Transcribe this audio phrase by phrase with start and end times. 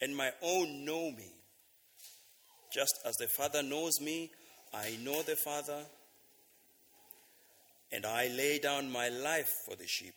[0.00, 1.32] and my own know me.
[2.72, 4.30] Just as the Father knows me,
[4.74, 5.84] I know the Father,
[7.92, 10.14] and I lay down my life for the sheep.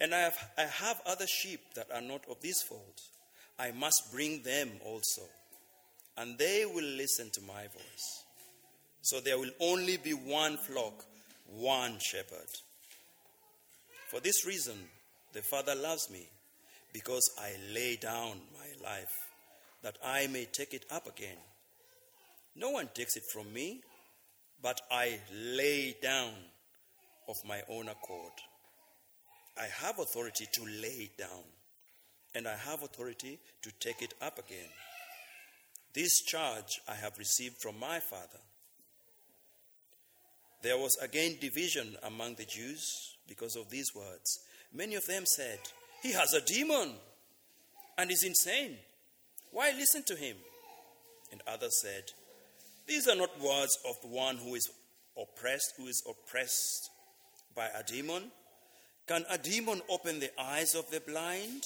[0.00, 3.00] And I have, I have other sheep that are not of this fold.
[3.58, 5.22] I must bring them also,
[6.16, 8.24] and they will listen to my voice.
[9.02, 11.04] So there will only be one flock,
[11.46, 12.48] one shepherd.
[14.10, 14.76] For this reason,
[15.34, 16.26] the Father loves me,
[16.92, 19.12] because I lay down my life,
[19.82, 21.38] that I may take it up again.
[22.56, 23.80] No one takes it from me,
[24.62, 26.32] but I lay down
[27.28, 28.32] of my own accord.
[29.58, 31.44] I have authority to lay it down,
[32.34, 34.68] and I have authority to take it up again.
[35.94, 38.40] This charge I have received from my Father.
[40.62, 42.84] There was again division among the Jews
[43.26, 44.40] because of these words.
[44.72, 45.58] Many of them said,
[46.02, 46.92] He has a demon
[47.98, 48.76] and is insane.
[49.50, 50.36] Why listen to him?
[51.32, 52.04] And others said,
[52.86, 54.68] These are not words of one who is
[55.20, 56.90] oppressed, who is oppressed
[57.54, 58.30] by a demon.
[59.06, 61.64] Can a demon open the eyes of the blind?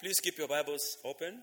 [0.00, 1.42] Please keep your Bibles open.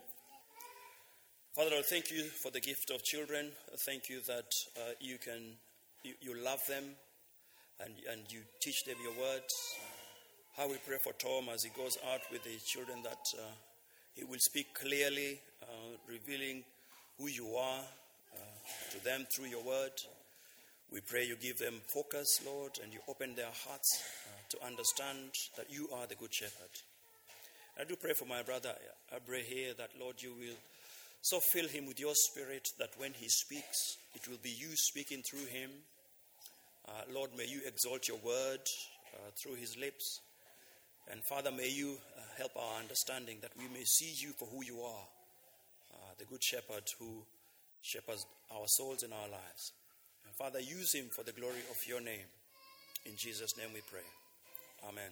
[1.54, 3.52] Father, I thank you for the gift of children.
[3.86, 5.58] Thank you that uh, you can
[6.04, 6.84] you, you, love them
[7.84, 9.54] and, and you teach them your words.
[10.58, 13.44] How we pray for Tom as he goes out with the children that uh,
[14.16, 15.66] he will speak clearly, uh,
[16.10, 16.64] revealing
[17.20, 17.82] who you are
[18.34, 18.40] uh,
[18.90, 19.92] to them through your word.
[20.92, 25.30] We pray you give them focus, Lord, and you open their hearts uh, to understand
[25.58, 26.74] that you are the good shepherd.
[27.80, 28.74] I do pray for my brother
[29.14, 30.58] Abre here that, Lord, you will
[31.22, 35.22] so fill him with your spirit that when he speaks, it will be you speaking
[35.22, 35.70] through him.
[36.88, 38.62] Uh, Lord, may you exalt your word
[39.14, 40.22] uh, through his lips.
[41.12, 44.64] And Father, may you uh, help our understanding that we may see you for who
[44.64, 45.08] you are,
[45.94, 47.24] uh, the good shepherd who
[47.82, 49.72] shepherds our souls and our lives.
[50.26, 52.28] And Father, use him for the glory of your name.
[53.06, 54.06] In Jesus' name we pray.
[54.88, 55.12] Amen.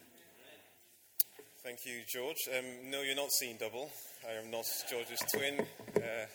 [1.63, 2.47] Thank you, George.
[2.55, 3.89] Um, no, you're not seeing double.
[4.27, 5.65] I am not George's twin.
[5.95, 6.25] Uh,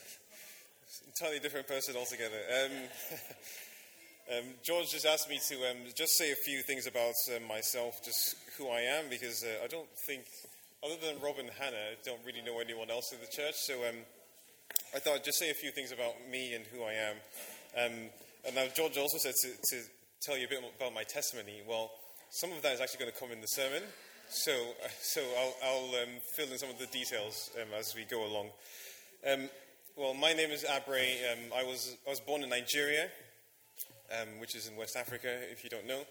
[1.06, 2.41] entirely different person altogether.
[2.65, 2.72] Um,
[4.30, 8.00] um, George just asked me to um, just say a few things about uh, myself,
[8.04, 10.22] just who I am, because uh, I don't think,
[10.84, 13.54] other than Rob and Hannah, I don't really know anyone else in the church.
[13.56, 13.96] So um,
[14.94, 17.16] I thought I'd just say a few things about me and who I am.
[17.76, 17.92] Um,
[18.46, 19.82] and now George also said to, to
[20.20, 21.62] tell you a bit about my testimony.
[21.68, 21.91] Well,
[22.30, 23.82] some of that is actually going to come in the sermon.
[24.28, 24.52] So,
[25.00, 28.50] so I'll, I'll um, fill in some of the details um, as we go along.
[29.97, 31.02] Well, my name is Abre.
[31.54, 33.08] I, was, I was born in Nigeria,
[34.12, 36.03] um, which is in West Africa, if you don't know.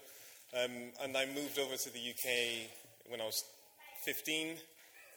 [0.52, 0.70] Um,
[1.02, 2.68] and I moved over to the UK
[3.08, 3.44] when I was
[4.04, 4.56] 15.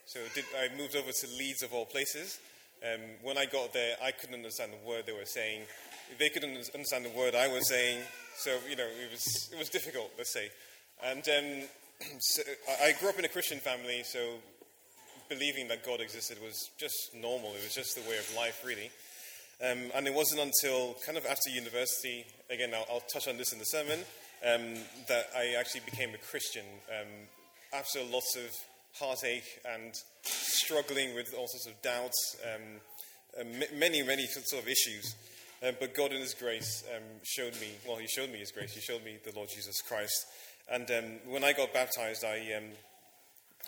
[0.05, 2.39] So did, I moved over to Leeds, of all places.
[3.21, 5.61] when I got there, I couldn't understand the word they were saying.
[6.19, 8.01] They couldn't understand the word I was saying.
[8.37, 10.49] So, you know, it was, it was difficult, let's say.
[11.03, 11.23] And
[12.19, 12.41] so
[12.81, 14.19] I grew up in a Christian family, so
[15.29, 17.49] believing that God existed was just normal.
[17.51, 18.91] It was just the way of life, really.
[19.61, 23.53] Um, and it wasn't until kind of after university, again, I'll, I'll touch on this
[23.53, 23.99] in the sermon,
[24.43, 24.73] um,
[25.07, 27.07] that I actually became a Christian um,
[27.71, 28.51] after lots of
[28.99, 29.93] heartache and
[30.23, 33.47] struggling with all sorts of doubts, um,
[33.77, 35.15] many, many sort of issues.
[35.65, 38.73] Um, but God, in His grace, um, showed me, well, He showed me His grace.
[38.73, 40.25] He showed me the Lord Jesus Christ.
[40.69, 40.89] And
[41.27, 42.61] when I got baptized, I,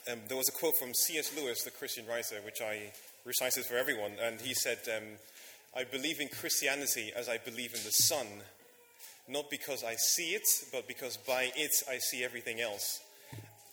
[0.06, 1.36] there was a quote from C.S.
[1.38, 2.92] Lewis, the Christian writer, which I
[3.26, 4.12] recited for everyone.
[4.22, 4.80] And he said,
[5.76, 8.28] I believe in Christianity as I believe in the sun,
[9.28, 13.02] not because I see it, but because by it I see everything else.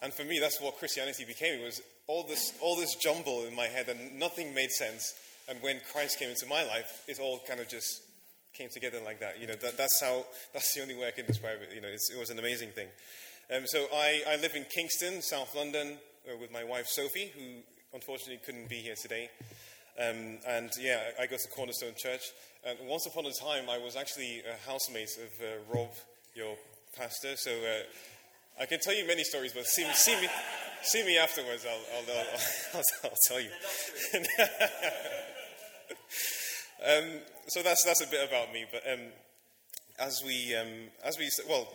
[0.02, 1.60] And for me, that's what Christianity became.
[1.60, 5.14] It was all this, all this jumble in my head, and nothing made sense.
[5.48, 8.02] And when Christ came into my life, it all kind of just
[8.52, 9.40] came together like that.
[9.40, 11.74] You know, that, that's how, that's the only way I can describe it.
[11.74, 12.88] You know, it was an amazing thing.
[13.54, 17.62] Um, so I, I live in Kingston, South London, uh, with my wife Sophie, who
[17.94, 19.30] unfortunately couldn't be here today.
[20.00, 22.22] Um, and yeah, I go to Cornerstone Church.
[22.64, 25.90] And once upon a time, I was actually a housemate of uh, Rob,
[26.34, 26.56] your
[26.96, 27.36] pastor.
[27.36, 27.82] So uh,
[28.60, 30.28] I can tell you many stories, but see me, see me,
[30.82, 31.66] see me afterwards.
[31.68, 32.04] I'll, I'll,
[32.74, 33.50] I'll, I'll, tell you.
[36.86, 38.64] um, so that's that's a bit about me.
[38.70, 39.00] But um,
[39.98, 41.68] as we um, as we well,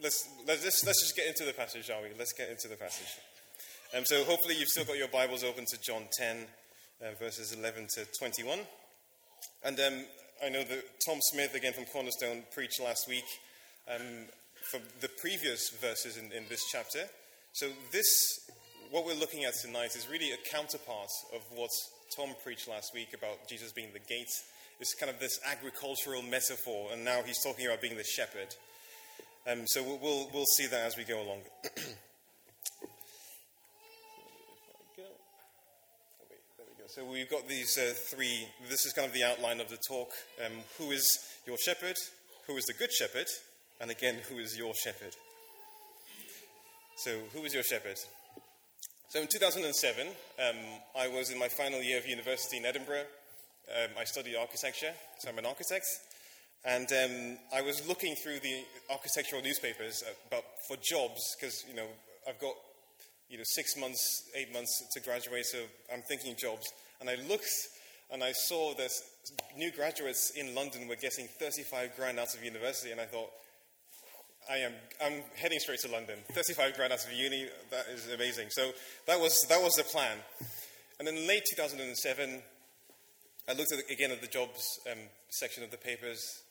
[0.00, 2.08] let's let's just, let's just get into the passage, shall we?
[2.18, 3.16] Let's get into the passage.
[3.96, 6.44] Um, so hopefully you've still got your Bibles open to John 10,
[7.02, 8.60] uh, verses 11 to 21.
[9.64, 10.04] And um,
[10.44, 13.24] I know that Tom Smith, again from Cornerstone, preached last week
[13.92, 14.26] um,
[14.70, 17.00] from the previous verses in, in this chapter.
[17.52, 18.06] So, this,
[18.90, 21.70] what we're looking at tonight, is really a counterpart of what
[22.14, 24.30] Tom preached last week about Jesus being the gate.
[24.80, 28.54] It's kind of this agricultural metaphor, and now he's talking about being the shepherd.
[29.50, 31.40] Um, so, we'll, we'll, we'll see that as we go along.
[36.88, 38.48] So we've got these uh, three.
[38.66, 40.08] This is kind of the outline of the talk.
[40.42, 41.06] Um, who is
[41.46, 41.96] your shepherd?
[42.46, 43.26] Who is the good shepherd?
[43.78, 45.14] And again, who is your shepherd?
[46.96, 47.98] So, who is your shepherd?
[49.10, 50.56] So, in 2007, um,
[50.98, 53.04] I was in my final year of university in Edinburgh.
[53.68, 55.84] Um, I studied architecture, so I'm an architect.
[56.64, 61.86] And um, I was looking through the architectural newspapers about for jobs because you know
[62.26, 62.54] I've got
[63.28, 65.58] you know, six months, eight months to graduate, so
[65.92, 66.72] I'm thinking jobs.
[67.00, 67.50] And I looked
[68.10, 68.90] and I saw that
[69.56, 73.30] new graduates in London were getting 35 grand out of university, and I thought,
[74.50, 74.72] I am,
[75.04, 76.16] I'm heading straight to London.
[76.32, 78.48] 35 grand out of uni, that is amazing.
[78.50, 78.70] So
[79.06, 80.16] that was, that was the plan.
[80.98, 82.42] And then late 2007,
[83.46, 84.98] I looked at, again at the jobs um,
[85.28, 86.42] section of the papers.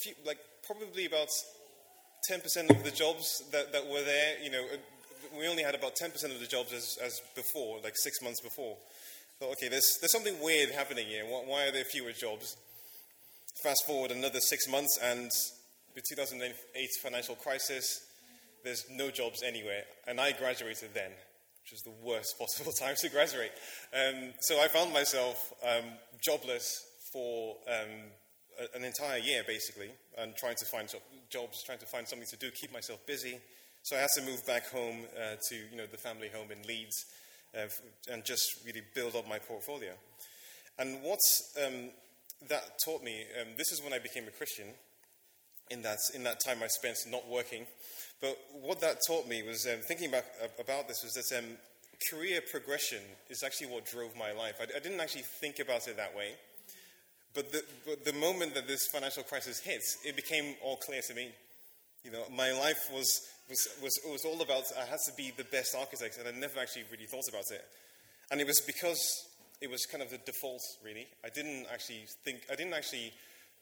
[0.00, 1.28] Few, like probably about
[2.30, 4.64] 10% of the jobs that, that were there, you know,
[5.38, 8.76] we only had about 10% of the jobs as, as before, like six months before.
[9.38, 11.24] Thought, okay, there's, there's something weird happening here.
[11.24, 12.56] Why are there fewer jobs?
[13.62, 15.30] Fast forward another six months, and
[15.94, 18.06] the 2008 financial crisis,
[18.64, 19.84] there's no jobs anywhere.
[20.06, 23.52] And I graduated then, which was the worst possible time to graduate.
[23.94, 25.84] Um, so I found myself um,
[26.24, 28.10] jobless for um,
[28.74, 30.88] an entire year, basically, and trying to find
[31.30, 33.38] jobs, trying to find something to do, keep myself busy.
[33.82, 36.62] So I had to move back home uh, to you know, the family home in
[36.66, 37.04] Leeds
[37.56, 37.66] uh,
[38.10, 39.92] and just really build up my portfolio.
[40.78, 41.18] And what
[41.64, 41.90] um,
[42.48, 44.68] that taught me, um, this is when I became a Christian,
[45.70, 47.66] in that, in that time I spent not working.
[48.20, 50.24] But what that taught me was um, thinking about,
[50.60, 51.56] about this was that um,
[52.10, 53.00] career progression
[53.30, 54.54] is actually what drove my life.
[54.60, 56.34] I, I, didn't actually think about it that way.
[57.34, 61.14] But the, but the moment that this financial crisis hit, it became all clear to
[61.14, 61.30] me.
[62.04, 65.44] You know, my life was was, was, was all about I had to be the
[65.44, 67.64] best architect, and I never actually really thought about it.
[68.30, 69.00] And it was because
[69.60, 71.06] it was kind of the default, really.
[71.24, 73.12] I didn't actually think, I didn't actually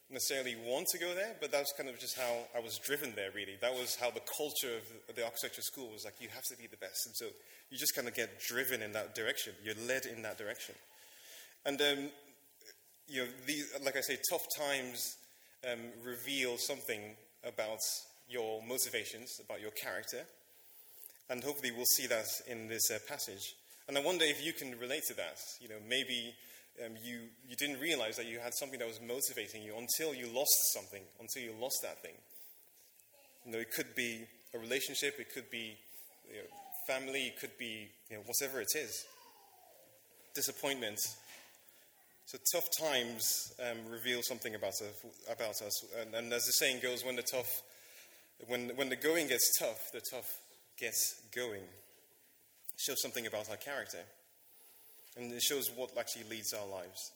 [0.09, 3.13] necessarily want to go there, but that was kind of just how I was driven
[3.15, 3.57] there, really.
[3.61, 4.77] That was how the culture
[5.09, 7.05] of the architecture school was like, you have to be the best.
[7.05, 7.25] And so
[7.69, 9.53] you just kind of get driven in that direction.
[9.63, 10.75] You're led in that direction.
[11.65, 12.09] And, um,
[13.07, 15.17] you know, these, like I say, tough times
[15.69, 17.01] um, reveal something
[17.43, 17.79] about
[18.31, 20.23] your motivations, about your character.
[21.29, 23.55] And hopefully we'll see that in this uh, passage.
[23.87, 25.37] And I wonder if you can relate to that.
[25.59, 26.33] You know, maybe
[26.85, 30.27] um, you, you didn't realize that you had something that was motivating you until you
[30.27, 32.15] lost something, until you lost that thing.
[33.45, 34.21] You know, it could be
[34.53, 35.77] a relationship, it could be
[36.29, 36.47] you know,
[36.87, 39.05] family, it could be you know, whatever it is.
[40.33, 40.99] Disappointment.
[42.25, 44.83] So tough times um, reveal something about us.
[45.29, 45.85] About us.
[46.01, 47.61] And, and as the saying goes, when the tough
[48.47, 50.27] when, when the going gets tough, the tough
[50.79, 51.61] gets going.
[51.61, 53.99] It shows something about our character.
[55.17, 57.11] And it shows what actually leads our lives.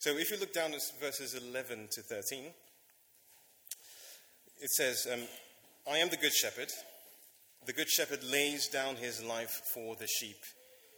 [0.00, 2.44] So if you look down at verses 11 to 13,
[4.60, 5.20] it says, um,
[5.90, 6.68] I am the good shepherd.
[7.66, 10.38] The good shepherd lays down his life for the sheep.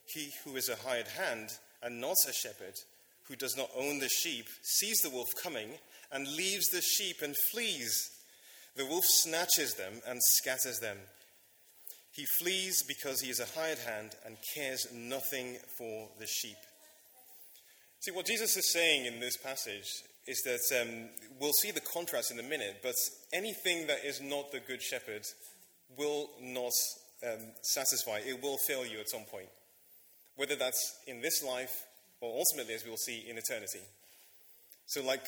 [0.07, 1.51] He who is a hired hand
[1.83, 2.75] and not a shepherd,
[3.25, 5.71] who does not own the sheep, sees the wolf coming
[6.13, 8.11] and leaves the sheep and flees.
[8.77, 10.97] The wolf snatches them and scatters them.
[12.13, 16.57] He flees because he is a hired hand and cares nothing for the sheep.
[18.01, 19.87] See, what Jesus is saying in this passage
[20.27, 21.09] is that um,
[21.41, 22.95] we'll see the contrast in a minute, but
[23.33, 25.23] anything that is not the good shepherd
[25.97, 26.73] will not
[27.27, 28.21] um, satisfy.
[28.27, 29.49] It will fail you at some point,
[30.37, 31.85] whether that's in this life
[32.21, 33.81] or ultimately, as we will see, in eternity.
[34.87, 35.25] So, like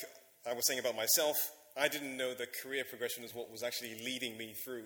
[0.49, 1.37] I was saying about myself,
[1.77, 4.85] I didn't know that career progression is what was actually leading me through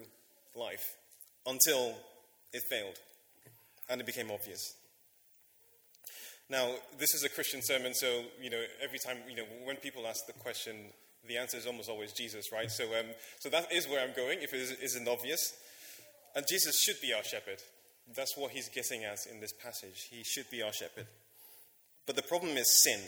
[0.54, 0.96] life
[1.46, 1.94] until
[2.52, 2.98] it failed
[3.88, 4.74] and it became obvious.
[6.48, 10.06] Now, this is a Christian sermon, so, you know, every time, you know, when people
[10.06, 10.76] ask the question,
[11.26, 12.70] the answer is almost always Jesus, right?
[12.70, 13.06] So, um,
[13.40, 15.54] so that is where I'm going, if it isn't obvious.
[16.36, 17.62] And Jesus should be our shepherd.
[18.14, 20.06] That's what he's getting at in this passage.
[20.08, 21.06] He should be our shepherd.
[22.06, 23.00] But the problem is sin.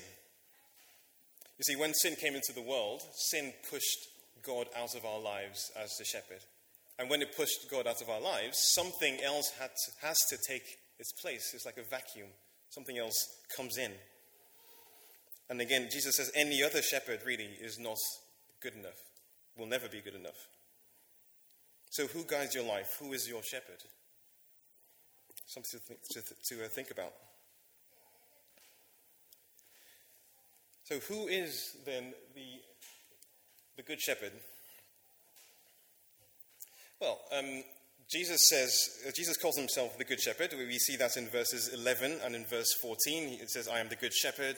[1.58, 4.08] You see, when sin came into the world, sin pushed
[4.44, 6.40] God out of our lives as the shepherd.
[6.98, 10.78] And when it pushed God out of our lives, something else to, has to take
[10.98, 11.52] its place.
[11.54, 12.28] It's like a vacuum,
[12.70, 13.16] something else
[13.56, 13.92] comes in.
[15.50, 17.98] And again, Jesus says any other shepherd really is not
[18.60, 19.00] good enough,
[19.56, 20.48] will never be good enough.
[21.90, 22.98] So, who guides your life?
[23.00, 23.82] Who is your shepherd?
[25.46, 25.80] Something
[26.12, 27.12] to, to, to uh, think about.
[30.88, 32.46] So, who is then the,
[33.76, 34.32] the good shepherd?
[36.98, 37.62] Well, um,
[38.10, 38.74] Jesus says,
[39.06, 40.54] uh, Jesus calls himself the Good Shepherd.
[40.56, 43.38] We see that in verses 11 and in verse 14.
[43.38, 44.56] It says, I am the Good Shepherd.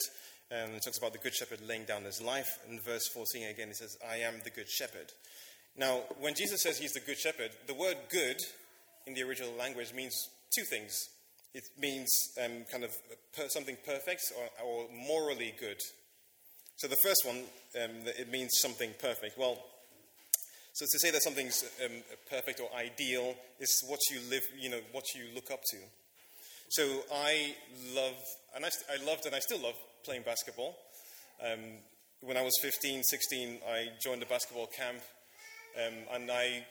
[0.49, 2.59] And it talks about the Good Shepherd laying down his life.
[2.69, 5.11] In verse 14 again, he says, I am the Good Shepherd.
[5.75, 8.37] Now, when Jesus says he's the Good Shepherd, the word good
[9.05, 11.09] in the original language means two things.
[11.53, 12.09] It means
[12.41, 12.91] um, kind of
[13.35, 15.81] per- something perfect or, or, morally good.
[16.81, 17.43] So the first one,
[17.79, 19.37] um, it means something perfect.
[19.37, 19.55] Well,
[20.73, 21.91] so to say that something's um,
[22.27, 25.77] perfect or ideal is what you live, you know, what you look up to.
[26.69, 27.53] So I
[27.93, 28.15] love,
[28.55, 30.75] and I, I loved and I still love playing basketball.
[31.45, 31.59] Um,
[32.21, 35.01] when I was 15, 16, I joined a basketball camp
[35.85, 36.65] um, and I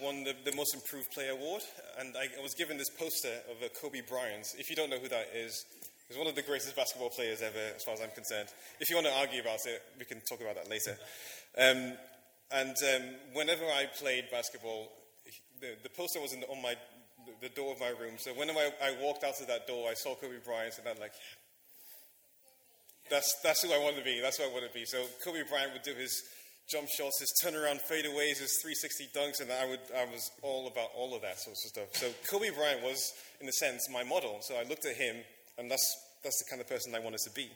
[0.00, 1.60] won the, the, Most Improved Player award.
[1.98, 4.46] And I, I was given this poster of a Kobe Bryant.
[4.56, 5.66] If you don't know who that is,
[6.10, 8.48] he's one of the greatest basketball players ever, as far as I'm concerned.
[8.80, 10.98] If you want to argue about it, we can talk about that later.
[11.56, 11.96] Um,
[12.50, 13.02] and um,
[13.32, 14.90] whenever I played basketball,
[15.60, 16.74] the, the poster was the, on my,
[17.40, 18.14] the, door of my room.
[18.18, 20.98] So whenever I, I, walked out of that door, I saw Kobe Bryant, and I'm
[20.98, 21.12] like,
[23.08, 24.20] that's, that's who I want to be.
[24.20, 24.84] That's who I want to be.
[24.84, 26.22] So Kobe Bryant would do his
[26.70, 30.88] jump shots, his turnaround fadeaways, his 360 dunks, and I, would, I was all about
[30.96, 31.88] all of that sort of stuff.
[31.92, 34.38] So Kobe Bryant was, in a sense, my model.
[34.42, 35.16] So I looked at him,
[35.60, 35.86] and that's,
[36.24, 37.50] that's the kind of person I wanted to be.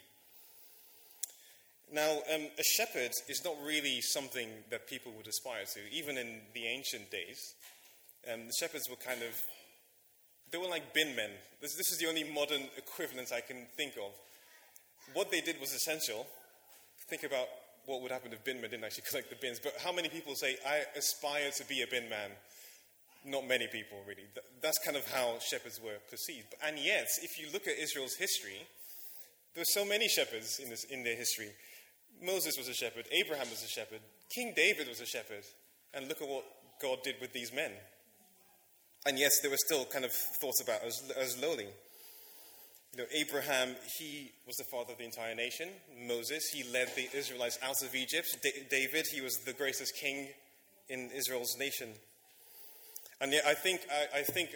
[1.93, 6.41] Now, um, a shepherd is not really something that people would aspire to, even in
[6.53, 7.39] the ancient days.
[8.31, 9.41] Um, the shepherds were kind of,
[10.51, 11.31] they were like bin men.
[11.61, 14.13] This, this is the only modern equivalent I can think of.
[15.13, 16.27] What they did was essential.
[17.09, 17.49] Think about
[17.87, 19.61] what would happen if bin men didn't actually collect the bins.
[19.63, 22.31] But how many people say, I aspire to be a bin man?
[23.25, 24.25] Not many people, really.
[24.61, 26.55] That's kind of how shepherds were perceived.
[26.65, 28.67] And yet, if you look at Israel's history,
[29.55, 31.49] there are so many shepherds in, this, in their history.
[32.23, 34.01] Moses was a shepherd, Abraham was a shepherd,
[34.35, 35.45] King David was a shepherd.
[35.95, 36.45] And look at what
[36.83, 37.71] God did with these men.
[39.07, 41.69] And yes, they were still kind of thought about as, as lowly.
[42.93, 45.69] You know, Abraham, he was the father of the entire nation.
[46.07, 48.27] Moses, he led the Israelites out of Egypt.
[48.71, 50.29] David, he was the greatest king
[50.89, 51.89] in Israel's nation.
[53.21, 54.51] And yet, I think, I, I think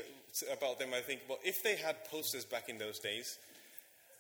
[0.53, 3.39] about them, I think, well, if they had posters back in those days,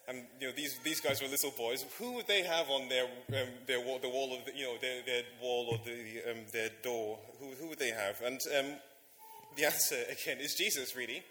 [0.08, 1.84] and you know these, these guys were little boys.
[1.98, 4.78] Who would they have on their um, their wall, the wall of the, you know
[4.80, 7.18] their, their wall or the, um, their door?
[7.38, 8.20] Who, who would they have?
[8.24, 8.72] And um,
[9.56, 10.96] the answer again is Jesus.
[10.96, 11.22] Really,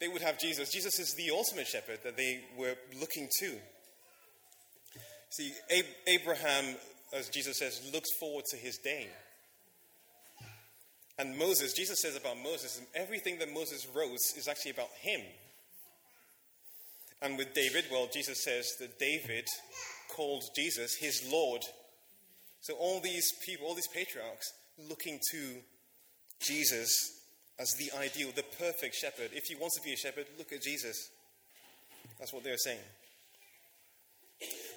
[0.00, 0.70] they would have Jesus.
[0.70, 3.52] Jesus is the ultimate shepherd that they were looking to.
[5.30, 6.76] See, Ab- Abraham,
[7.12, 9.08] as Jesus says, looks forward to his day.
[11.18, 15.20] And Moses, Jesus says about Moses, everything that Moses wrote is actually about him.
[17.20, 19.46] And with David, well, Jesus says that David
[20.14, 21.62] called Jesus his Lord.
[22.60, 24.52] So all these people, all these patriarchs,
[24.88, 25.54] looking to
[26.40, 27.20] Jesus
[27.58, 29.30] as the ideal, the perfect shepherd.
[29.32, 31.10] If you want to be a shepherd, look at Jesus.
[32.20, 32.78] That's what they're saying.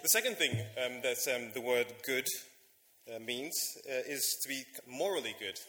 [0.01, 2.25] The second thing um, that um, the word good
[3.13, 3.53] uh, means
[3.87, 5.59] uh, is to be morally good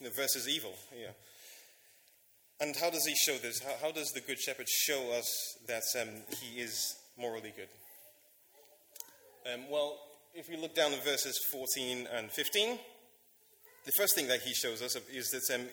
[0.00, 0.74] you know, versus evil.
[0.98, 1.10] Yeah.
[2.60, 3.60] And how does he show this?
[3.62, 5.28] How, how does the Good Shepherd show us
[5.66, 6.08] that um,
[6.40, 7.68] he is morally good?
[9.52, 9.98] Um, well,
[10.34, 12.78] if we look down at verses 14 and 15,
[13.84, 15.66] the first thing that he shows us is that um,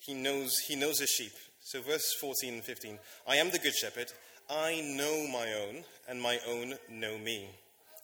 [0.00, 1.32] he, knows, he knows his sheep.
[1.62, 4.12] So, verse 14 and 15 I am the Good Shepherd.
[4.50, 7.48] I know my own, and my own know me.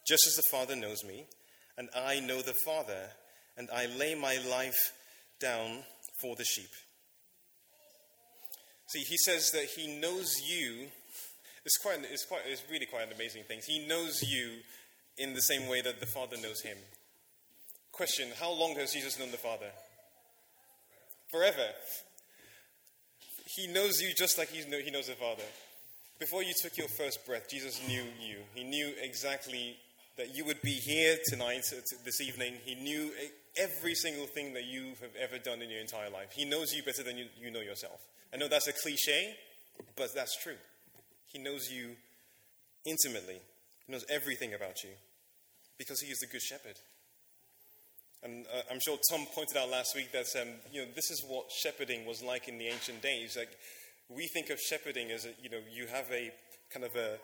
[0.06, 1.24] Just as the Father knows me,
[1.76, 3.10] and I know the Father,
[3.58, 4.92] and I lay my life
[5.40, 5.84] down
[6.20, 6.70] for the sheep.
[8.88, 10.88] See, he says that he knows you.
[11.64, 13.60] It's, quite, it's, quite, it's really quite an amazing thing.
[13.66, 14.50] He knows you
[15.16, 16.76] in the same way that the Father knows him.
[17.92, 19.70] Question How long has Jesus known the Father?
[21.30, 21.68] Forever.
[23.56, 25.42] He knows you just like he knows the Father.
[26.18, 28.36] Before you took your first breath, Jesus knew you.
[28.54, 29.76] He knew exactly
[30.16, 31.62] that you would be here tonight,
[32.04, 32.54] this evening.
[32.64, 33.10] He knew
[33.56, 36.28] every single thing that you have ever done in your entire life.
[36.32, 38.00] He knows you better than you, you know yourself.
[38.32, 39.34] I know that's a cliche,
[39.96, 40.58] but that's true.
[41.26, 41.96] He knows you
[42.86, 43.40] intimately,
[43.86, 44.90] he knows everything about you
[45.78, 46.76] because he is the good shepherd.
[48.22, 51.24] And uh, I'm sure Tom pointed out last week that um, you know this is
[51.26, 53.36] what shepherding was like in the ancient days.
[53.36, 53.56] Like
[54.08, 56.30] we think of shepherding as a, you know you have a
[56.72, 57.16] kind of a,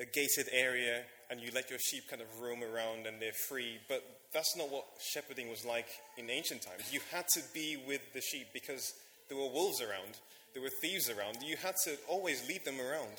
[0.00, 3.78] a gated area and you let your sheep kind of roam around and they're free.
[3.88, 6.92] But that's not what shepherding was like in ancient times.
[6.92, 8.94] You had to be with the sheep because
[9.28, 10.18] there were wolves around,
[10.54, 11.38] there were thieves around.
[11.42, 13.10] You had to always lead them around.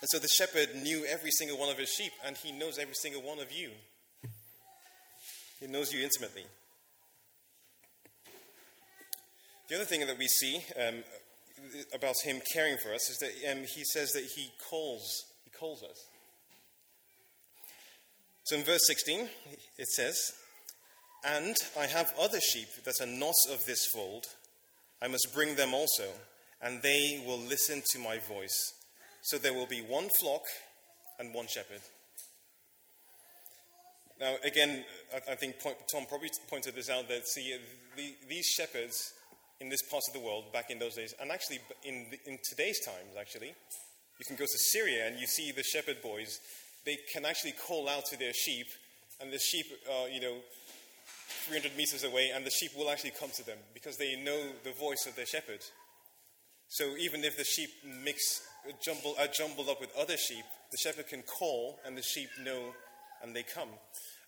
[0.00, 2.94] And so the shepherd knew every single one of his sheep, and he knows every
[2.94, 3.70] single one of you.
[5.60, 6.44] He knows you intimately.
[9.68, 11.04] The other thing that we see um,
[11.94, 15.06] about him caring for us is that um, he says that he calls,
[15.44, 16.06] he calls us.
[18.44, 19.28] So in verse 16,
[19.78, 20.32] it says,
[21.24, 24.24] And I have other sheep that are not of this fold.
[25.02, 26.08] I must bring them also,
[26.60, 28.74] and they will listen to my voice.
[29.22, 30.42] So there will be one flock
[31.18, 31.80] and one shepherd.
[34.20, 34.84] Now, again,
[35.30, 37.56] I, think Tom probably pointed this out that see,
[38.28, 39.14] these shepherds
[39.60, 42.84] in this part of the world back in those days, and actually in, in today's
[42.84, 43.54] times, actually,
[44.18, 46.38] you can go to Syria and you see the shepherd boys.
[46.84, 48.66] They can actually call out to their sheep,
[49.20, 50.36] and the sheep are, you know,
[51.46, 54.72] 300 meters away, and the sheep will actually come to them because they know the
[54.72, 55.60] voice of their shepherd.
[56.68, 57.70] So even if the sheep
[58.04, 58.42] mix
[58.82, 62.74] jumble, are jumbled up with other sheep, the shepherd can call, and the sheep know,
[63.22, 63.68] and they come.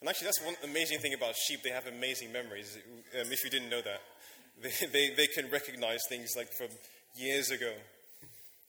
[0.01, 1.63] And actually, that's one amazing thing about sheep.
[1.63, 2.77] They have amazing memories.
[3.15, 4.01] Um, if you didn't know that,
[4.63, 6.69] they, they, they can recognize things like from
[7.17, 7.73] years ago.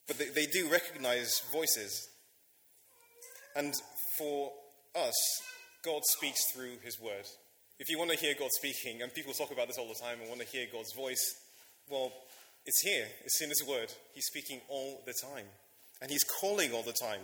[0.06, 2.08] But they, they do recognize voices.
[3.56, 3.74] And
[4.18, 4.52] for
[4.94, 5.14] us,
[5.84, 7.26] God speaks through His Word.
[7.78, 10.20] If you want to hear God speaking, and people talk about this all the time
[10.20, 11.34] and want to hear God's voice,
[11.88, 12.12] well,
[12.66, 13.06] it's here.
[13.24, 13.92] It's in His Word.
[14.14, 15.46] He's speaking all the time.
[16.00, 17.20] And He's calling all the time.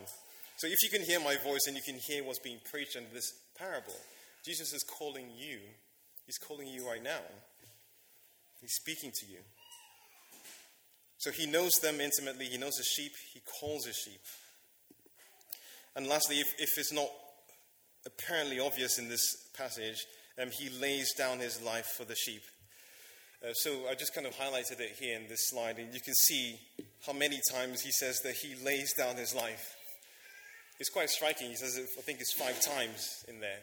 [0.58, 3.04] So if you can hear my voice and you can hear what's being preached in
[3.14, 3.97] this parable,
[4.45, 5.58] Jesus is calling you.
[6.26, 7.21] He's calling you right now.
[8.60, 9.38] He's speaking to you.
[11.19, 12.47] So he knows them intimately.
[12.47, 13.12] He knows his sheep.
[13.32, 14.21] He calls his sheep.
[15.96, 17.08] And lastly, if, if it's not
[18.06, 20.06] apparently obvious in this passage,
[20.40, 22.42] um, he lays down his life for the sheep.
[23.42, 26.14] Uh, so I just kind of highlighted it here in this slide, and you can
[26.14, 26.58] see
[27.06, 29.74] how many times he says that he lays down his life.
[30.78, 31.48] It's quite striking.
[31.48, 33.60] He says, it, I think it's five times in there.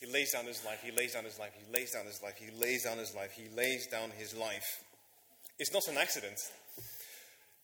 [0.00, 2.34] He lays down his life, he lays down his life, he lays down his life,
[2.36, 4.84] he lays down his life, he lays down his life.
[5.58, 6.38] It's not an accident.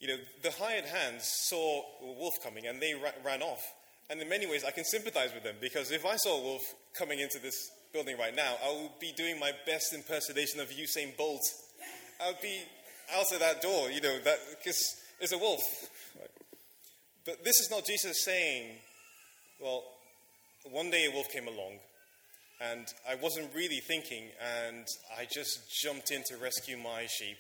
[0.01, 3.63] You know, the hired hands saw a wolf coming and they ra- ran off.
[4.11, 6.63] And in many ways, I can sympathize with them because if I saw a wolf
[6.99, 11.17] coming into this building right now, I would be doing my best impersonation of Usain
[11.17, 11.43] Bolt.
[12.23, 12.61] I would be
[13.15, 14.19] out of that door, you know,
[14.51, 15.61] because it's a wolf.
[16.19, 16.31] Right?
[17.25, 18.77] But this is not Jesus saying,
[19.61, 19.85] well,
[20.71, 21.79] one day a wolf came along
[22.63, 24.87] and I wasn't really thinking, and
[25.19, 27.39] I just jumped in to rescue my sheep.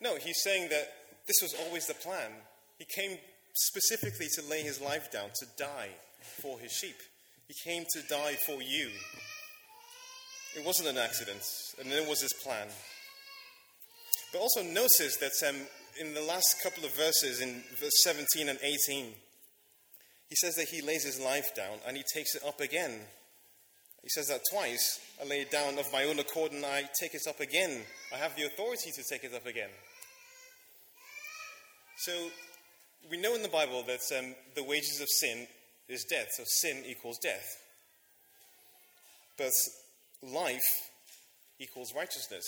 [0.00, 0.92] No, he's saying that
[1.26, 2.30] this was always the plan.
[2.78, 3.18] He came
[3.58, 5.90] specifically to lay his life down, to die
[6.40, 6.96] for his sheep.
[7.48, 8.88] He came to die for you.
[10.56, 11.42] It wasn't an accident,
[11.80, 12.68] and it was his plan.
[14.32, 15.56] But also notice that um,
[16.00, 19.06] in the last couple of verses, in verse 17 and 18,
[20.28, 23.00] he says that he lays his life down and he takes it up again.
[24.02, 25.00] He says that twice.
[25.20, 27.80] I lay it down of my own accord and I take it up again.
[28.14, 29.70] I have the authority to take it up again.
[31.98, 32.12] So,
[33.10, 35.46] we know in the Bible that um, the wages of sin
[35.88, 37.46] is death, so sin equals death.
[39.36, 39.52] But
[40.22, 40.90] life
[41.58, 42.44] equals righteousness.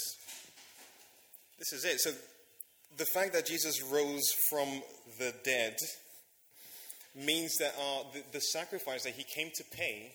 [1.58, 2.00] This is it.
[2.00, 2.10] So,
[2.96, 4.82] the fact that Jesus rose from
[5.18, 5.76] the dead
[7.14, 10.12] means that our, the, the sacrifice that he came to pay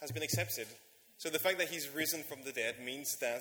[0.00, 0.66] has been accepted.
[1.18, 3.40] So the fact that he's risen from the dead means that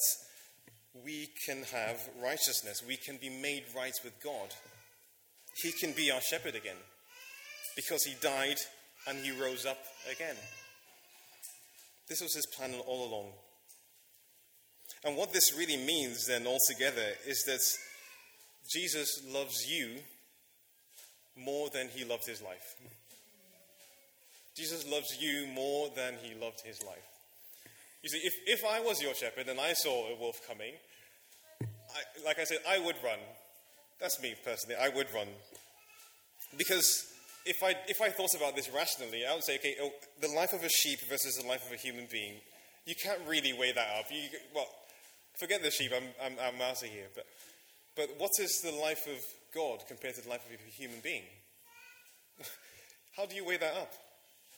[1.03, 2.83] we can have righteousness.
[2.87, 4.53] We can be made right with God.
[5.55, 6.77] He can be our shepherd again
[7.75, 8.57] because he died
[9.07, 10.35] and he rose up again.
[12.07, 13.31] This was his plan all along.
[15.03, 17.61] And what this really means, then, altogether, is that
[18.71, 19.99] Jesus loves you
[21.35, 22.75] more than he loved his life.
[24.55, 26.97] Jesus loves you more than he loved his life.
[28.03, 30.73] You see, if, if I was your shepherd and I saw a wolf coming,
[31.61, 33.19] I, like I said, I would run.
[34.01, 35.27] That's me personally, I would run.
[36.57, 37.05] Because
[37.45, 40.53] if I, if I thought about this rationally, I would say, okay, oh, the life
[40.53, 42.33] of a sheep versus the life of a human being,
[42.85, 44.05] you can't really weigh that up.
[44.09, 44.67] You, well,
[45.39, 47.07] forget the sheep, I'm, I'm, I'm out of here.
[47.13, 47.25] But,
[47.95, 51.23] but what is the life of God compared to the life of a human being?
[53.15, 53.93] How do you weigh that up?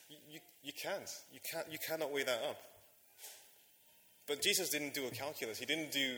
[0.10, 1.10] You, you, you can't.
[1.34, 1.66] You, can't.
[1.70, 2.58] you cannot weigh that up.
[4.26, 5.60] But Jesus didn't do a calculus.
[5.60, 6.16] He didn't do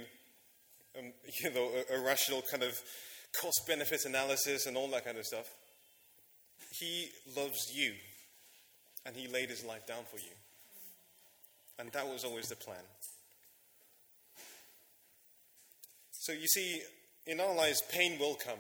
[0.97, 1.11] um,
[1.43, 2.79] you know, a, a rational kind of
[3.41, 5.50] cost benefit analysis and all that kind of stuff.
[6.71, 7.93] He loves you,
[9.06, 10.34] and He laid His life down for you.
[11.78, 12.84] And that was always the plan.
[16.12, 16.82] So you see,
[17.28, 18.60] in our lives, pain will come.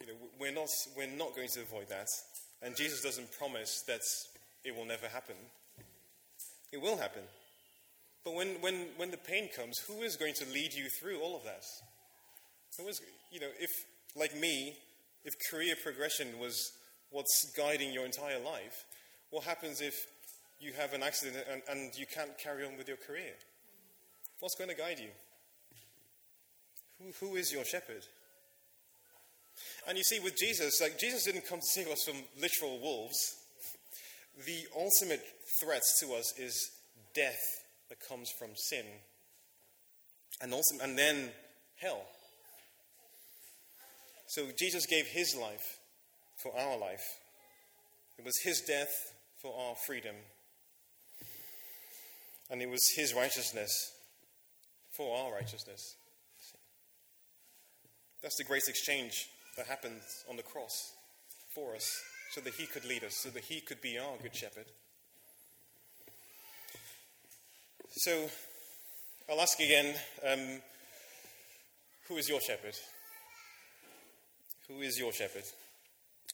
[0.00, 2.06] You know, we're, not, we're not going to avoid that.
[2.62, 4.00] And Jesus doesn't promise that
[4.64, 5.34] it will never happen.
[6.72, 7.22] It will happen.
[8.24, 11.36] But when, when, when the pain comes, who is going to lead you through all
[11.36, 11.64] of that?
[12.78, 13.70] Who is, you know, if,
[14.16, 14.76] like me,
[15.24, 16.72] if career progression was
[17.10, 18.84] what's guiding your entire life,
[19.30, 19.94] what happens if
[20.58, 23.34] you have an accident and, and you can't carry on with your career?
[24.40, 25.10] What's going to guide you?
[26.98, 28.04] Who, who is your shepherd?
[29.86, 33.36] And you see, with Jesus, like Jesus didn't come to save us from literal wolves.
[34.46, 35.22] The ultimate
[35.60, 36.70] threat to us is
[37.14, 37.40] death
[37.88, 38.84] that comes from sin,
[40.40, 41.30] and also, and then
[41.76, 42.02] hell.
[44.30, 45.80] So Jesus gave His life
[46.36, 47.02] for our life.
[48.16, 49.12] It was His death
[49.42, 50.14] for our freedom,
[52.48, 53.90] and it was His righteousness
[54.92, 55.96] for our righteousness.
[58.22, 60.92] That's the great exchange that happened on the cross
[61.52, 61.90] for us
[62.30, 64.66] so that He could lead us, so that He could be our Good Shepherd.
[67.88, 68.30] So
[69.28, 70.60] I'll ask again um,
[72.06, 72.76] who is your shepherd?
[74.70, 75.42] Who is your shepherd?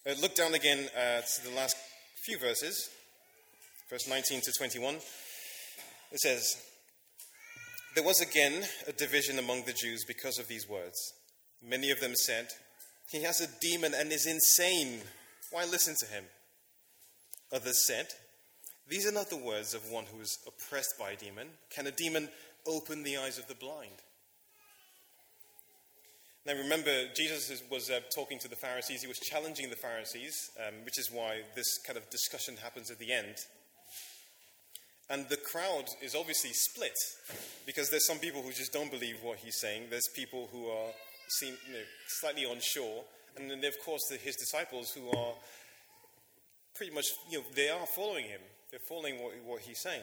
[0.07, 1.77] Uh, look down again at the last
[2.22, 2.90] few verses,
[3.88, 4.96] verse 19 to 21.
[6.12, 6.57] It says,
[7.94, 11.14] There was again a division among the Jews because of these words.
[11.66, 12.49] Many of them said,
[13.11, 15.01] He has a demon and is insane.
[15.51, 16.25] Why listen to him?
[17.53, 18.09] Others said,
[18.87, 21.49] These are not the words of one who is oppressed by a demon.
[21.70, 22.29] Can a demon
[22.66, 24.03] open the eyes of the blind?
[26.46, 29.02] Now, remember, Jesus was uh, talking to the Pharisees.
[29.02, 33.00] He was challenging the Pharisees, um, which is why this kind of discussion happens at
[33.00, 33.35] the end.
[35.11, 36.96] And the crowd is obviously split
[37.66, 39.85] because there's some people who just don't believe what he's saying.
[39.90, 40.90] There's people who are
[41.28, 41.85] seem you know,
[42.20, 43.02] slightly unsure,
[43.37, 45.35] and then of course the, his disciples who are
[46.76, 48.40] pretty much you know they are following him.
[48.70, 50.02] They're following what, what he's saying.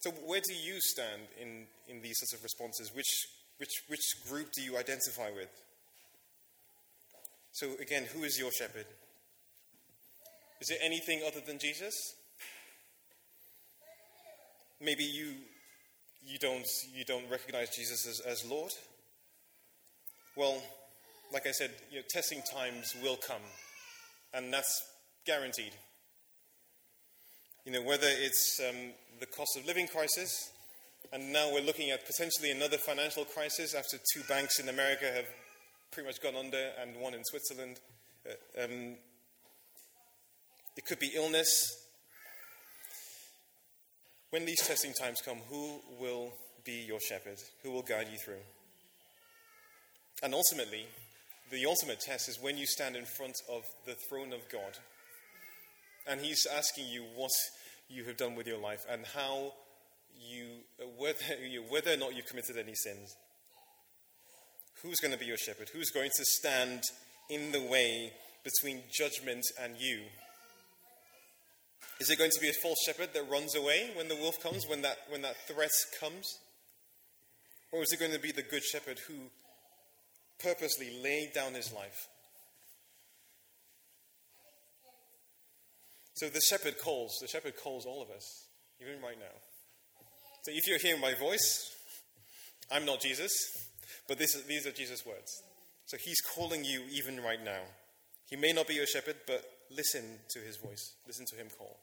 [0.00, 2.90] So where do you stand in, in these sorts of responses?
[2.94, 3.28] Which,
[3.62, 5.48] which, which group do you identify with?
[7.52, 8.86] So again, who is your shepherd?
[10.60, 11.94] Is it anything other than Jesus?
[14.80, 15.34] Maybe you,
[16.26, 18.72] you, don't, you don't recognize Jesus as, as Lord?
[20.34, 20.60] Well,
[21.32, 23.42] like I said, you know, testing times will come,
[24.34, 24.82] and that's
[25.24, 25.72] guaranteed.
[27.64, 30.50] You know, whether it's um, the cost of living crisis,
[31.12, 35.26] and now we're looking at potentially another financial crisis after two banks in America have
[35.90, 37.80] pretty much gone under and one in Switzerland.
[38.26, 38.96] Uh, um,
[40.76, 41.76] it could be illness.
[44.30, 46.32] When these testing times come, who will
[46.64, 47.38] be your shepherd?
[47.62, 48.42] Who will guide you through?
[50.22, 50.86] And ultimately,
[51.50, 54.78] the ultimate test is when you stand in front of the throne of God
[56.06, 57.32] and He's asking you what
[57.88, 59.52] you have done with your life and how
[60.20, 60.46] you,
[60.80, 61.18] uh, whether,
[61.68, 63.16] whether or not you've committed any sins.
[64.82, 65.68] Who's going to be your shepherd?
[65.72, 66.82] Who's going to stand
[67.30, 70.00] in the way between judgment and you?
[72.00, 74.66] Is it going to be a false shepherd that runs away when the wolf comes,
[74.66, 75.70] when that, when that threat
[76.00, 76.38] comes?
[77.70, 79.14] Or is it going to be the good shepherd who
[80.42, 82.08] purposely laid down his life.
[86.14, 88.46] So the shepherd calls, the shepherd calls all of us,
[88.80, 89.34] even right now.
[90.42, 91.74] So if you're hearing my voice,
[92.70, 93.32] I'm not Jesus,
[94.08, 95.42] but this, these are Jesus' words.
[95.86, 97.60] So he's calling you even right now.
[98.28, 101.76] He may not be your shepherd, but listen to his voice, listen to him call.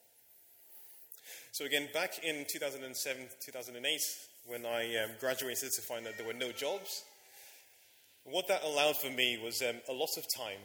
[1.52, 4.00] So, again, back in 2007, 2008,
[4.46, 7.04] when I um, graduated to find that there were no jobs,
[8.24, 10.60] what that allowed for me was um, a lot of time.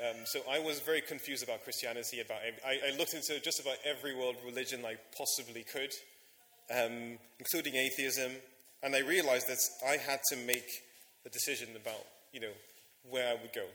[0.00, 2.20] Um, so I was very confused about Christianity.
[2.20, 5.90] About I, I, looked into just about every world religion I possibly could,
[6.70, 8.32] um, including atheism,
[8.82, 10.68] and I realized that I had to make
[11.26, 12.52] a decision about you know
[13.08, 13.66] where I would go.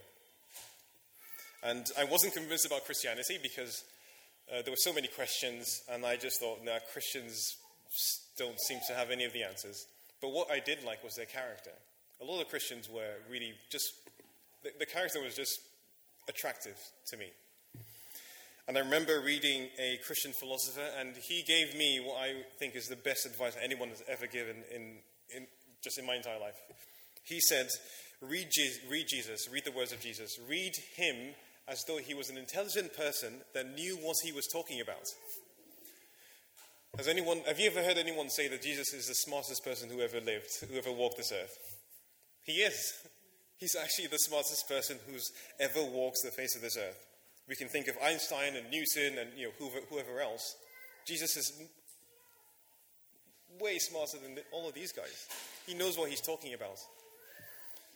[1.63, 3.83] And I wasn't convinced about Christianity because
[4.51, 7.57] uh, there were so many questions, and I just thought, nah, Christians
[8.37, 9.87] don't seem to have any of the answers.
[10.21, 11.71] But what I did like was their character.
[12.21, 13.85] A lot of Christians were really just,
[14.63, 15.59] the, the character was just
[16.29, 16.77] attractive
[17.07, 17.27] to me.
[18.67, 22.87] And I remember reading a Christian philosopher, and he gave me what I think is
[22.87, 24.97] the best advice anyone has ever given in,
[25.35, 25.45] in
[25.83, 26.55] just in my entire life.
[27.23, 27.67] He said,
[28.21, 31.35] read, Je- read Jesus, read the words of Jesus, read him
[31.67, 35.05] as though he was an intelligent person that knew what he was talking about.
[36.97, 40.01] Has anyone, have you ever heard anyone say that Jesus is the smartest person who
[40.01, 41.55] ever lived, who ever walked this earth?
[42.43, 42.93] He is.
[43.57, 46.97] He's actually the smartest person who's ever walked the face of this earth.
[47.47, 50.55] We can think of Einstein and Newton and you know, whoever, whoever else.
[51.05, 51.61] Jesus is
[53.59, 55.27] way smarter than all of these guys.
[55.67, 56.77] He knows what he's talking about.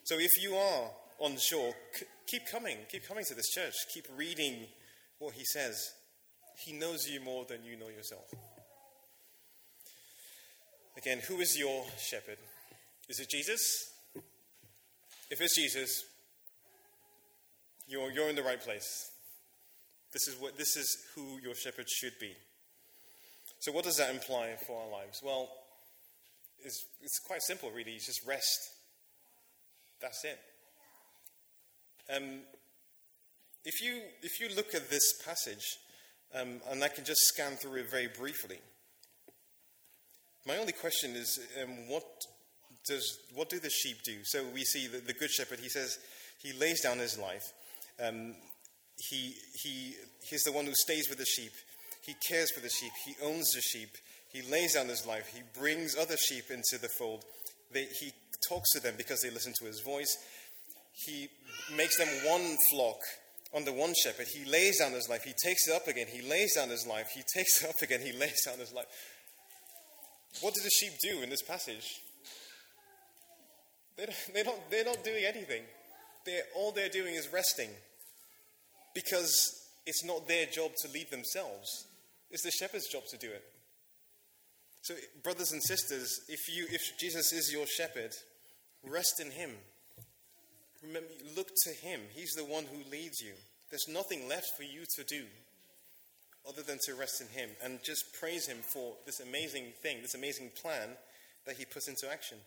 [0.03, 0.89] So if you are
[1.23, 2.77] unsure, c- keep coming.
[2.91, 3.73] Keep coming to this church.
[3.93, 4.67] Keep reading
[5.17, 5.93] what he says.
[6.57, 8.25] He knows you more than you know yourself.
[10.97, 12.37] Again, who is your shepherd?
[13.07, 13.91] Is it Jesus?
[15.31, 16.03] If it's Jesus,
[17.87, 19.08] you're, you're in the right place.
[20.11, 22.33] This is, what, this is who your shepherd should be.
[23.59, 25.21] So, what does that imply for our lives?
[25.23, 25.49] Well,
[26.63, 27.93] it's, it's quite simple, really.
[27.93, 28.71] It's just rest.
[30.01, 30.39] That's it.
[32.15, 32.39] Um,
[33.65, 35.77] if, you, if you look at this passage,
[36.33, 38.59] um, and I can just scan through it very briefly,
[40.47, 42.05] my only question is um, what,
[42.87, 44.15] does, what do the sheep do?
[44.23, 45.99] So we see the, the Good Shepherd, he says
[46.41, 47.51] he lays down his life.
[48.01, 48.35] Um,
[49.09, 49.95] he, he,
[50.29, 51.53] he's the one who stays with the sheep.
[52.05, 52.91] He cares for the sheep.
[53.05, 53.89] He owns the sheep.
[54.31, 55.31] He lays down his life.
[55.33, 57.23] He brings other sheep into the fold.
[57.71, 58.11] They, he
[58.47, 60.17] talks to them because they listen to his voice.
[61.05, 61.29] He
[61.75, 62.97] makes them one flock
[63.55, 64.27] under one shepherd.
[64.27, 65.23] He lays down his life.
[65.23, 66.07] He takes it up again.
[66.11, 67.09] He lays down his life.
[67.13, 68.01] He takes it up again.
[68.01, 68.87] He lays down his life.
[70.41, 72.01] What do the sheep do in this passage?
[73.97, 75.63] They don't, they don't, they're not doing anything.
[76.25, 77.69] They're, all they're doing is resting
[78.99, 81.87] because it's not their job to lead themselves.
[82.29, 83.43] It's the shepherd's job to do it.
[84.81, 88.11] So, brothers and sisters, if, you, if Jesus is your shepherd,
[88.83, 89.51] rest in him.
[90.83, 92.01] Remember, look to him.
[92.13, 93.33] He's the one who leads you.
[93.69, 95.23] There's nothing left for you to do
[96.47, 100.15] other than to rest in him and just praise him for this amazing thing, this
[100.15, 100.89] amazing plan
[101.45, 102.37] that he puts into action.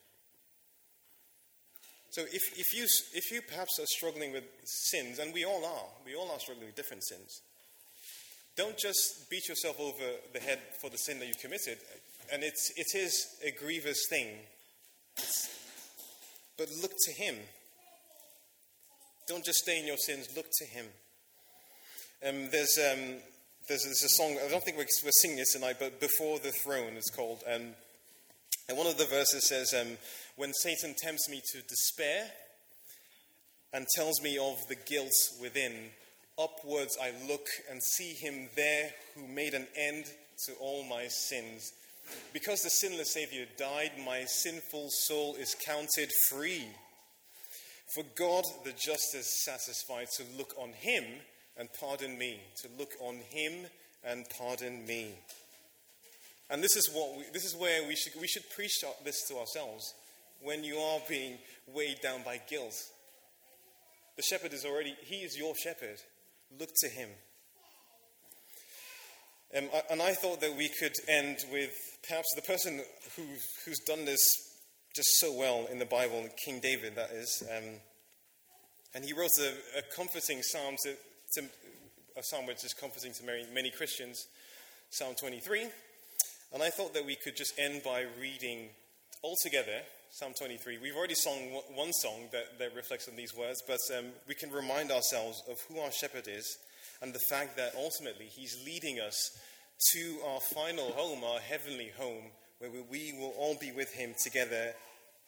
[2.12, 5.88] So if, if, you, if you perhaps are struggling with sins, and we all are,
[6.04, 7.40] we all are struggling with different sins,
[8.54, 11.78] don't just beat yourself over the head for the sin that you've committed.
[12.30, 14.26] And it's, it is a grievous thing.
[15.16, 15.48] It's,
[16.58, 17.36] but look to Him.
[19.26, 20.84] Don't just stay in your sins, look to Him.
[22.28, 23.16] Um, there's, um,
[23.68, 26.52] there's, there's, a song, I don't think we're, we're, singing it tonight, but Before the
[26.52, 27.42] Throne it's called.
[27.50, 27.68] Um,
[28.68, 29.96] and one of the verses says, um,
[30.36, 32.30] When Satan tempts me to despair
[33.72, 35.90] and tells me of the guilt within,
[36.38, 40.06] upwards I look and see him there who made an end
[40.46, 41.72] to all my sins.
[42.32, 46.66] Because the sinless Savior died, my sinful soul is counted free.
[47.94, 51.04] For God the just is satisfied to look on him
[51.58, 53.66] and pardon me, to look on him
[54.02, 55.14] and pardon me.
[56.48, 59.36] And this is, what we, this is where we should, we should preach this to
[59.36, 59.94] ourselves
[60.42, 62.74] when you are being weighed down by guilt.
[64.16, 65.98] The shepherd is already, he is your shepherd.
[66.58, 67.08] Look to him.
[69.56, 71.74] Um, and I thought that we could end with
[72.06, 72.80] perhaps the person
[73.16, 73.22] who,
[73.64, 74.20] who's done this
[74.94, 77.42] just so well in the Bible, King David, that is.
[77.54, 77.64] Um,
[78.94, 80.94] and he wrote a, a comforting psalm, to,
[81.34, 81.46] to,
[82.16, 84.26] a psalm which is comforting to many, many Christians,
[84.90, 85.68] Psalm 23.
[86.52, 88.68] And I thought that we could just end by reading
[89.22, 89.80] all together
[90.14, 90.76] Psalm 23.
[90.76, 91.38] We've already sung
[91.74, 95.56] one song that, that reflects on these words, but um, we can remind ourselves of
[95.62, 96.58] who our shepherd is
[97.00, 99.30] and the fact that ultimately he's leading us
[99.94, 102.24] to our final home, our heavenly home,
[102.58, 104.74] where we will all be with him together.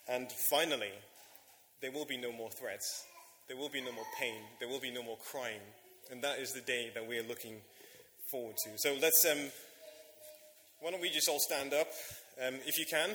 [0.06, 0.92] And finally,
[1.80, 3.06] there will be no more threats,
[3.48, 5.64] there will be no more pain, there will be no more crying.
[6.10, 7.56] And that is the day that we are looking
[8.30, 8.72] forward to.
[8.76, 9.50] So let's, um,
[10.80, 11.88] why don't we just all stand up,
[12.46, 13.14] um, if you can,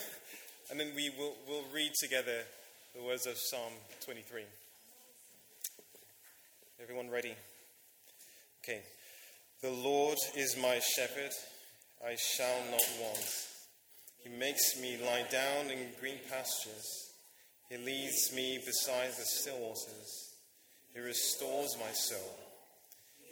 [0.69, 2.43] and then we will we'll read together
[2.95, 3.73] the words of Psalm
[4.05, 4.43] 23.
[6.82, 7.34] Everyone ready?
[8.63, 8.82] Okay.
[9.62, 11.32] The Lord is my shepherd,
[12.05, 13.45] I shall not want.
[14.23, 17.12] He makes me lie down in green pastures.
[17.69, 20.34] He leads me beside the still waters.
[20.93, 22.39] He restores my soul.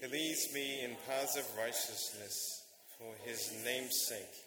[0.02, 2.64] He leads me in paths of righteousness
[2.98, 4.47] for his name's sake.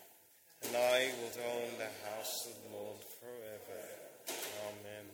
[0.67, 3.81] and I will dwell in the house of the Lord forever.
[4.67, 5.05] Amen.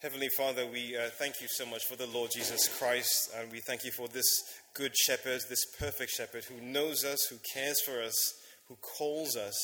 [0.00, 3.60] Heavenly Father, we uh, thank you so much for the Lord Jesus Christ, and we
[3.60, 8.00] thank you for this good shepherd, this perfect shepherd who knows us, who cares for
[8.02, 8.34] us,
[8.68, 9.56] who calls us.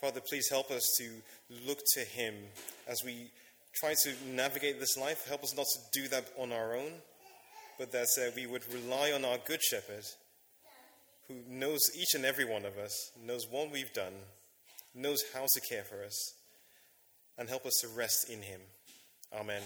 [0.00, 1.08] Father, please help us to
[1.66, 2.34] look to him
[2.88, 3.30] as we
[3.74, 5.26] try to navigate this life.
[5.28, 6.92] Help us not to do that on our own,
[7.78, 10.04] but that uh, we would rely on our good shepherd
[11.32, 14.12] who knows each and every one of us, knows what we've done,
[14.94, 16.34] knows how to care for us,
[17.38, 18.60] and help us to rest in him.
[19.32, 19.62] Amen.